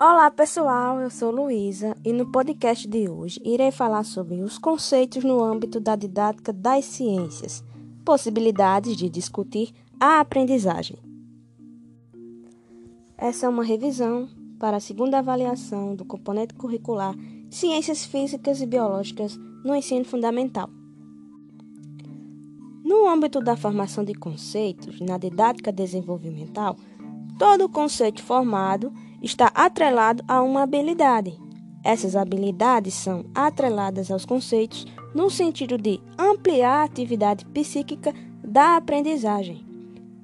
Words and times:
Olá 0.00 0.30
pessoal, 0.30 1.00
eu 1.00 1.10
sou 1.10 1.32
Luísa 1.32 1.96
e 2.04 2.12
no 2.12 2.30
podcast 2.30 2.86
de 2.86 3.08
hoje 3.08 3.40
irei 3.44 3.72
falar 3.72 4.04
sobre 4.04 4.40
os 4.42 4.56
conceitos 4.56 5.24
no 5.24 5.42
âmbito 5.42 5.80
da 5.80 5.96
didática 5.96 6.52
das 6.52 6.84
ciências, 6.84 7.64
possibilidades 8.04 8.96
de 8.96 9.08
discutir 9.08 9.74
a 9.98 10.20
aprendizagem. 10.20 10.96
Essa 13.16 13.46
é 13.46 13.48
uma 13.48 13.64
revisão 13.64 14.28
para 14.60 14.76
a 14.76 14.80
segunda 14.80 15.18
avaliação 15.18 15.96
do 15.96 16.04
componente 16.04 16.54
curricular 16.54 17.16
Ciências 17.50 18.04
Físicas 18.04 18.60
e 18.60 18.66
Biológicas 18.66 19.36
no 19.64 19.74
ensino 19.74 20.04
fundamental. 20.04 20.70
No 22.84 23.08
âmbito 23.08 23.40
da 23.40 23.56
formação 23.56 24.04
de 24.04 24.14
conceitos 24.14 25.00
na 25.00 25.18
didática 25.18 25.72
desenvolvimental, 25.72 26.76
todo 27.36 27.68
conceito 27.68 28.22
formado 28.22 28.92
está 29.22 29.50
atrelado 29.54 30.22
a 30.28 30.42
uma 30.42 30.62
habilidade. 30.62 31.38
Essas 31.84 32.16
habilidades 32.16 32.94
são 32.94 33.24
atreladas 33.34 34.10
aos 34.10 34.24
conceitos 34.24 34.86
no 35.14 35.30
sentido 35.30 35.78
de 35.78 36.00
ampliar 36.18 36.80
a 36.80 36.84
atividade 36.84 37.44
psíquica 37.46 38.12
da 38.44 38.76
aprendizagem. 38.76 39.64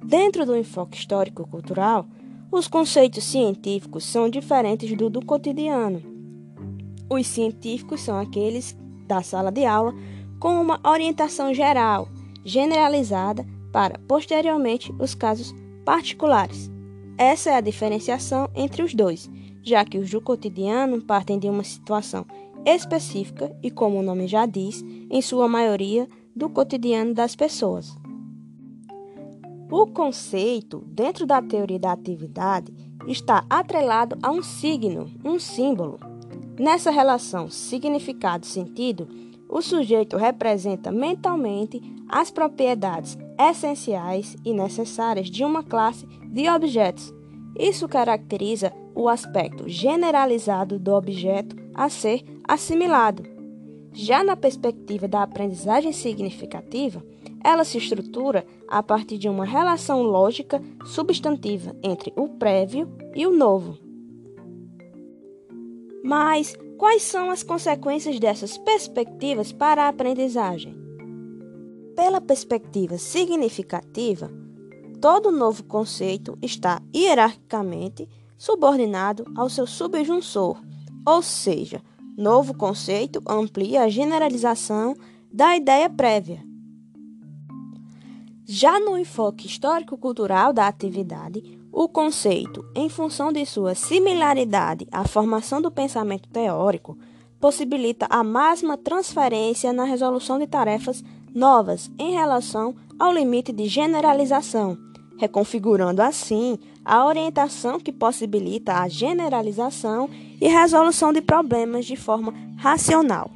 Dentro 0.03 0.45
do 0.45 0.55
enfoque 0.55 0.97
histórico-cultural, 0.97 2.05
os 2.51 2.67
conceitos 2.67 3.23
científicos 3.23 4.03
são 4.05 4.29
diferentes 4.29 4.95
do 4.95 5.09
do 5.09 5.25
cotidiano. 5.25 6.01
Os 7.09 7.27
científicos 7.27 8.01
são 8.01 8.17
aqueles 8.19 8.77
da 9.07 9.21
sala 9.21 9.51
de 9.51 9.65
aula 9.65 9.93
com 10.39 10.61
uma 10.61 10.79
orientação 10.85 11.53
geral, 11.53 12.07
generalizada, 12.43 13.45
para 13.71 13.99
posteriormente 14.07 14.93
os 14.99 15.13
casos 15.13 15.53
particulares. 15.83 16.71
Essa 17.17 17.51
é 17.51 17.55
a 17.55 17.61
diferenciação 17.61 18.49
entre 18.53 18.83
os 18.83 18.93
dois, 18.93 19.29
já 19.63 19.85
que 19.85 19.97
os 19.97 20.09
do 20.09 20.19
cotidiano 20.19 21.01
partem 21.01 21.39
de 21.39 21.47
uma 21.47 21.63
situação 21.63 22.25
específica 22.65 23.55
e, 23.63 23.71
como 23.71 23.99
o 23.99 24.03
nome 24.03 24.27
já 24.27 24.45
diz, 24.45 24.83
em 25.09 25.21
sua 25.21 25.47
maioria, 25.47 26.09
do 26.35 26.49
cotidiano 26.49 27.13
das 27.13 27.35
pessoas. 27.35 27.95
O 29.71 29.87
conceito, 29.87 30.83
dentro 30.87 31.25
da 31.25 31.41
teoria 31.41 31.79
da 31.79 31.93
atividade, 31.93 32.73
está 33.07 33.45
atrelado 33.49 34.17
a 34.21 34.29
um 34.29 34.43
signo, 34.43 35.09
um 35.23 35.39
símbolo. 35.39 35.97
Nessa 36.59 36.91
relação 36.91 37.49
significado-sentido, 37.49 39.07
o 39.49 39.61
sujeito 39.61 40.17
representa 40.17 40.91
mentalmente 40.91 41.81
as 42.09 42.31
propriedades 42.31 43.17
essenciais 43.39 44.35
e 44.43 44.53
necessárias 44.53 45.29
de 45.29 45.43
uma 45.43 45.63
classe 45.63 46.05
de 46.31 46.49
objetos. 46.49 47.13
Isso 47.57 47.87
caracteriza 47.87 48.73
o 48.93 49.07
aspecto 49.09 49.67
generalizado 49.67 50.79
do 50.79 50.93
objeto 50.93 51.55
a 51.73 51.89
ser 51.89 52.23
assimilado. 52.47 53.23
Já 53.93 54.23
na 54.23 54.35
perspectiva 54.35 55.07
da 55.07 55.23
aprendizagem 55.23 55.93
significativa, 55.93 57.03
ela 57.43 57.63
se 57.63 57.77
estrutura 57.77 58.45
a 58.67 58.81
partir 58.81 59.17
de 59.17 59.29
uma 59.29 59.45
relação 59.45 60.01
lógica 60.01 60.61
substantiva 60.85 61.75
entre 61.81 62.11
o 62.15 62.27
prévio 62.27 62.91
e 63.15 63.25
o 63.25 63.31
novo. 63.31 63.84
Mas 66.05 66.55
quais 66.77 67.01
são 67.01 67.31
as 67.31 67.41
consequências 67.41 68.19
dessas 68.19 68.59
perspectivas 68.59 69.51
para 69.51 69.85
a 69.85 69.87
aprendizagem? 69.87 70.77
Pela 71.95 72.21
perspectiva 72.21 72.99
significativa, 72.99 74.29
todo 75.01 75.31
novo 75.31 75.63
conceito 75.63 76.37
está 76.43 76.79
hierarquicamente 76.95 78.07
subordinado 78.37 79.25
ao 79.35 79.49
seu 79.49 79.65
subjunsor, 79.65 80.61
ou 81.03 81.23
seja, 81.23 81.81
novo 82.15 82.53
conceito 82.53 83.19
amplia 83.27 83.81
a 83.81 83.89
generalização 83.89 84.95
da 85.33 85.57
ideia 85.57 85.89
prévia. 85.89 86.39
Já 88.47 88.79
no 88.79 88.95
enfoque 88.95 89.47
histórico-cultural 89.47 90.53
da 90.53 90.67
atividade, 90.67 91.57
o 91.71 91.89
conceito, 91.89 92.63
em 92.75 92.87
função 92.87 93.33
de 93.33 93.43
sua 93.43 93.73
similaridade 93.73 94.87
à 94.91 95.03
formação 95.03 95.59
do 95.59 95.71
pensamento 95.71 96.29
teórico, 96.29 96.95
possibilita 97.39 98.05
a 98.07 98.23
máxima 98.23 98.77
transferência 98.77 99.73
na 99.73 99.83
resolução 99.83 100.37
de 100.37 100.45
tarefas 100.45 101.03
novas 101.33 101.89
em 101.97 102.13
relação 102.13 102.75
ao 102.99 103.11
limite 103.11 103.51
de 103.51 103.65
generalização, 103.65 104.77
reconfigurando 105.17 106.03
assim 106.03 106.59
a 106.85 107.03
orientação 107.03 107.79
que 107.79 107.91
possibilita 107.91 108.73
a 108.73 108.87
generalização 108.87 110.07
e 110.39 110.47
resolução 110.47 111.11
de 111.11 111.19
problemas 111.19 111.83
de 111.85 111.95
forma 111.95 112.31
racional. 112.57 113.31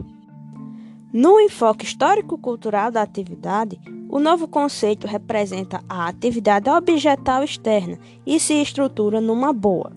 No 1.11 1.39
enfoque 1.39 1.83
histórico-cultural 1.83 2.91
da 2.91 3.01
atividade, 3.01 3.81
o 4.09 4.17
novo 4.19 4.47
conceito 4.47 5.05
representa 5.05 5.83
a 5.87 6.07
atividade 6.07 6.67
objetal 6.67 7.43
externa 7.43 7.99
e 8.25 8.39
se 8.39 8.55
estrutura 8.55 9.21
numa 9.21 9.53
boa. 9.53 9.91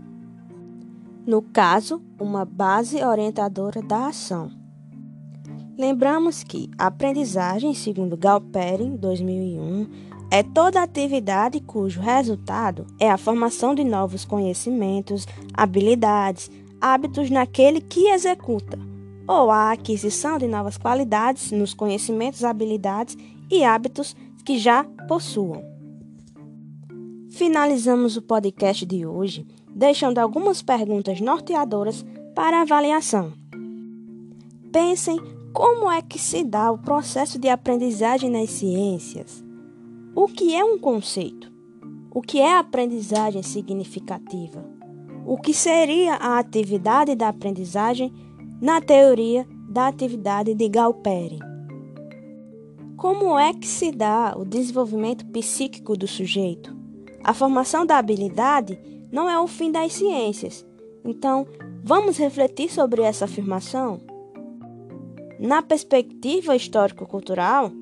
No 1.27 1.41
caso, 1.41 2.03
uma 2.21 2.45
base 2.45 3.03
orientadora 3.03 3.81
da 3.81 4.09
ação. 4.09 4.51
Lembramos 5.79 6.45
que 6.45 6.69
a 6.77 6.89
aprendizagem, 6.89 7.73
segundo 7.73 8.15
Galperin, 8.15 8.97
2001, 8.97 9.89
é 10.31 10.43
toda 10.43 10.83
atividade 10.83 11.61
cujo 11.61 12.01
resultado 12.01 12.87
é 13.01 13.11
a 13.11 13.17
formação 13.17 13.75
de 13.75 13.83
novos 13.83 14.27
conhecimentos, 14.27 15.27
habilidades, 15.55 16.51
hábitos 16.79 17.31
naquele 17.31 17.81
que 17.81 18.09
executa, 18.09 18.79
ou 19.27 19.51
a 19.51 19.73
aquisição 19.73 20.37
de 20.37 20.47
novas 20.47 20.77
qualidades 20.77 21.51
nos 21.51 21.73
conhecimentos, 21.73 22.45
habilidades 22.45 23.17
e 23.53 23.63
hábitos 23.63 24.17
que 24.47 24.59
já 24.59 24.83
possuam. 25.07 25.63
Finalizamos 27.31 28.17
o 28.17 28.23
podcast 28.23 28.87
de 28.87 29.05
hoje 29.07 29.47
deixando 29.69 30.19
algumas 30.19 30.63
perguntas 30.63 31.21
norteadoras 31.21 32.05
para 32.35 32.63
avaliação. 32.63 33.35
Pensem 34.73 35.21
como 35.53 35.91
é 35.91 36.01
que 36.01 36.19
se 36.19 36.43
dá 36.43 36.73
o 36.73 36.79
processo 36.79 37.39
de 37.39 37.51
aprendizagem 37.51 38.31
nas 38.31 38.49
ciências? 38.49 39.45
O 40.15 40.27
que 40.27 40.55
é 40.55 40.65
um 40.65 40.79
conceito? 40.79 41.53
O 42.11 42.23
que 42.23 42.41
é 42.41 42.57
aprendizagem 42.57 43.43
significativa? 43.43 44.65
O 45.27 45.37
que 45.37 45.53
seria 45.53 46.15
a 46.15 46.39
atividade 46.39 47.15
da 47.15 47.29
aprendizagem 47.29 48.13
na 48.63 48.81
teoria 48.81 49.47
da 49.69 49.89
atividade 49.89 50.55
de 50.55 50.69
Galperi? 50.69 51.52
Como 53.03 53.37
é 53.37 53.53
que 53.53 53.67
se 53.67 53.91
dá 53.91 54.33
o 54.37 54.45
desenvolvimento 54.45 55.27
psíquico 55.27 55.97
do 55.97 56.07
sujeito? 56.07 56.73
A 57.25 57.35
formação 57.35 57.85
da 57.85 57.99
habilidade 57.99 58.79
não 59.11 59.29
é 59.29 59.37
o 59.41 59.49
fim 59.49 59.73
das 59.73 59.93
ciências. 59.93 60.65
Então, 61.05 61.45
vamos 61.83 62.17
refletir 62.17 62.71
sobre 62.71 63.03
essa 63.03 63.25
afirmação? 63.25 64.01
Na 65.37 65.61
perspectiva 65.61 66.55
histórico-cultural, 66.55 67.73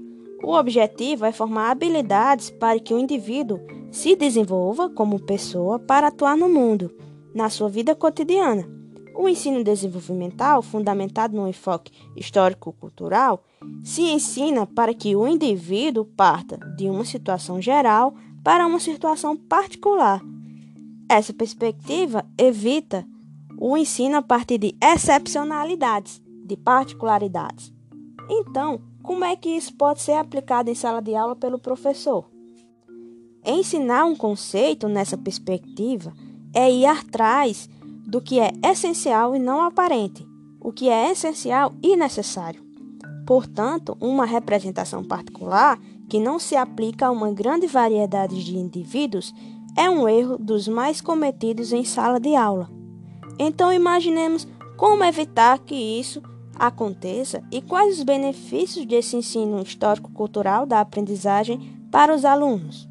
o 0.42 0.54
objetivo 0.54 1.26
é 1.26 1.32
formar 1.32 1.70
habilidades 1.70 2.48
para 2.48 2.80
que 2.80 2.94
o 2.94 2.98
indivíduo 2.98 3.60
se 3.90 4.16
desenvolva 4.16 4.88
como 4.88 5.20
pessoa 5.20 5.78
para 5.78 6.06
atuar 6.06 6.34
no 6.34 6.48
mundo, 6.48 6.90
na 7.34 7.50
sua 7.50 7.68
vida 7.68 7.94
cotidiana. 7.94 8.66
O 9.14 9.28
ensino 9.28 9.62
desenvolvimental, 9.62 10.62
fundamentado 10.62 11.36
no 11.36 11.46
enfoque 11.46 11.92
histórico-cultural, 12.16 13.44
se 13.82 14.02
ensina 14.02 14.66
para 14.66 14.94
que 14.94 15.16
o 15.16 15.26
indivíduo 15.26 16.04
parta 16.04 16.58
de 16.76 16.88
uma 16.88 17.04
situação 17.04 17.60
geral 17.60 18.14
para 18.42 18.66
uma 18.66 18.80
situação 18.80 19.36
particular. 19.36 20.22
Essa 21.08 21.32
perspectiva 21.32 22.24
evita 22.38 23.06
o 23.58 23.76
ensino 23.76 24.16
a 24.16 24.22
partir 24.22 24.58
de 24.58 24.74
excepcionalidades 24.82 26.22
de 26.44 26.56
particularidades. 26.56 27.72
Então, 28.28 28.80
como 29.02 29.24
é 29.24 29.36
que 29.36 29.50
isso 29.50 29.74
pode 29.74 30.00
ser 30.00 30.12
aplicado 30.12 30.70
em 30.70 30.74
sala 30.74 31.00
de 31.02 31.14
aula 31.14 31.34
pelo 31.34 31.58
professor? 31.58 32.30
Ensinar 33.44 34.04
um 34.04 34.14
conceito 34.14 34.88
nessa 34.88 35.16
perspectiva 35.16 36.12
é 36.54 36.70
ir 36.70 36.86
atrás 36.86 37.68
do 38.06 38.20
que 38.20 38.38
é 38.38 38.52
essencial 38.64 39.34
e 39.34 39.38
não 39.38 39.62
aparente, 39.62 40.26
o 40.60 40.72
que 40.72 40.88
é 40.88 41.10
essencial 41.10 41.74
e 41.82 41.96
necessário. 41.96 42.69
Portanto, 43.30 43.96
uma 44.00 44.24
representação 44.24 45.04
particular 45.04 45.78
que 46.08 46.18
não 46.18 46.40
se 46.40 46.56
aplica 46.56 47.06
a 47.06 47.10
uma 47.12 47.30
grande 47.30 47.68
variedade 47.68 48.44
de 48.44 48.56
indivíduos 48.56 49.32
é 49.78 49.88
um 49.88 50.08
erro 50.08 50.36
dos 50.36 50.66
mais 50.66 51.00
cometidos 51.00 51.72
em 51.72 51.84
sala 51.84 52.18
de 52.18 52.34
aula. 52.34 52.68
Então, 53.38 53.72
imaginemos 53.72 54.48
como 54.76 55.04
evitar 55.04 55.60
que 55.60 55.76
isso 55.76 56.20
aconteça 56.56 57.40
e 57.52 57.62
quais 57.62 57.98
os 57.98 58.02
benefícios 58.02 58.84
desse 58.84 59.14
ensino 59.14 59.62
histórico-cultural 59.62 60.66
da 60.66 60.80
aprendizagem 60.80 61.86
para 61.88 62.12
os 62.12 62.24
alunos. 62.24 62.88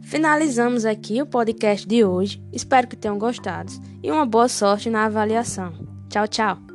Finalizamos 0.00 0.86
aqui 0.86 1.20
o 1.20 1.26
podcast 1.26 1.86
de 1.86 2.06
hoje. 2.06 2.42
Espero 2.50 2.88
que 2.88 2.96
tenham 2.96 3.18
gostado 3.18 3.70
e 4.02 4.10
uma 4.10 4.24
boa 4.24 4.48
sorte 4.48 4.88
na 4.88 5.04
avaliação. 5.04 5.74
Tchau, 6.08 6.26
tchau. 6.26 6.67